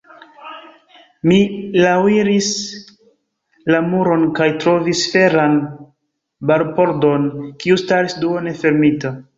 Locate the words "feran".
5.13-5.63